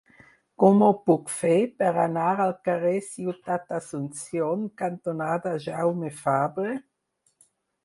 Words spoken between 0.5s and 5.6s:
Com ho puc fer per anar al carrer Ciutat d'Asunción cantonada